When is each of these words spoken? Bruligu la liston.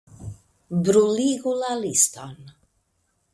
Bruligu 0.87 1.53
la 1.59 1.69
liston. 1.83 2.35